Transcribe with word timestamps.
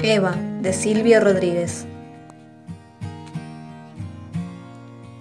Eva, 0.00 0.36
de 0.62 0.72
Silvio 0.72 1.18
Rodríguez. 1.18 1.84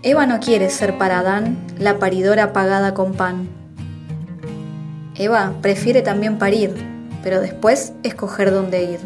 Eva 0.04 0.28
no 0.28 0.40
quiere 0.40 0.70
ser 0.70 1.00
para 1.00 1.18
Adán 1.20 1.58
la 1.80 1.98
paridora 1.98 2.54
pagada 2.54 2.94
con 2.94 3.14
pan. 3.14 3.50
Eva 5.16 5.54
prefiere 5.64 6.04
también 6.04 6.38
parir, 6.38 6.76
pero 7.24 7.42
después 7.42 7.94
escoger 8.04 8.52
dónde 8.52 8.84
ir. 8.84 9.00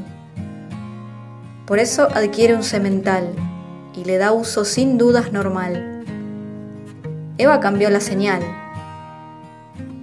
Por 1.65 1.79
eso 1.79 2.09
adquiere 2.13 2.53
un 2.53 2.63
semental 2.63 3.29
y 3.95 4.03
le 4.03 4.17
da 4.17 4.33
uso 4.33 4.65
sin 4.65 4.97
dudas 4.97 5.31
normal. 5.31 6.03
Eva 7.37 7.61
cambió 7.61 7.89
la 7.89 8.01
señal. 8.01 8.41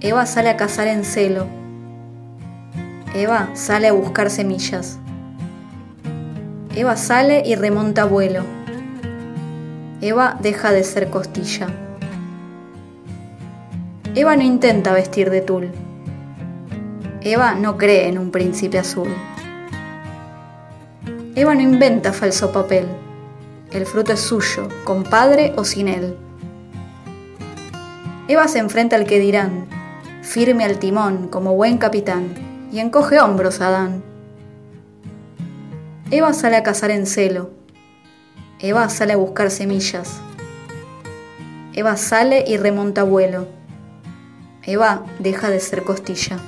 Eva 0.01 0.25
sale 0.25 0.49
a 0.49 0.57
cazar 0.57 0.87
en 0.87 1.05
celo. 1.05 1.45
Eva 3.13 3.51
sale 3.53 3.87
a 3.87 3.93
buscar 3.93 4.31
semillas. 4.31 4.97
Eva 6.75 6.95
sale 6.97 7.41
y 7.45 7.55
remonta 7.55 8.05
vuelo. 8.05 8.43
Eva 10.01 10.37
deja 10.39 10.71
de 10.71 10.83
ser 10.83 11.09
costilla. 11.09 11.67
Eva 14.13 14.35
no 14.35 14.43
intenta 14.43 14.93
vestir 14.93 15.31
de 15.31 15.41
tul. 15.41 15.71
Eva 17.21 17.55
no 17.55 17.77
cree 17.77 18.07
en 18.07 18.19
un 18.19 18.29
príncipe 18.29 18.77
azul. 18.77 19.09
Eva 21.35 21.55
no 21.55 21.61
inventa 21.61 22.13
falso 22.13 22.51
papel. 22.51 22.85
El 23.71 23.85
fruto 23.85 24.13
es 24.13 24.19
suyo, 24.19 24.67
con 24.83 25.03
padre 25.03 25.53
o 25.57 25.63
sin 25.63 25.87
él. 25.87 26.15
Eva 28.27 28.47
se 28.47 28.59
enfrenta 28.59 28.95
al 28.95 29.05
que 29.05 29.19
dirán, 29.19 29.65
firme 30.21 30.65
al 30.65 30.77
timón 30.77 31.29
como 31.29 31.55
buen 31.55 31.79
capitán, 31.79 32.35
y 32.71 32.79
encoge 32.79 33.19
hombros 33.19 33.59
a 33.59 33.67
Adán. 33.69 34.03
Eva 36.11 36.33
sale 36.33 36.57
a 36.57 36.63
cazar 36.63 36.89
en 36.89 37.05
celo. 37.05 37.51
Eva 38.59 38.89
sale 38.89 39.13
a 39.13 39.17
buscar 39.17 39.51
semillas. 39.51 40.19
Eva 41.73 41.97
sale 41.97 42.45
y 42.47 42.57
remonta 42.57 43.03
vuelo. 43.03 43.47
Eva 44.63 45.05
deja 45.19 45.51
de 45.51 45.59
ser 45.59 45.83
costilla. 45.83 46.39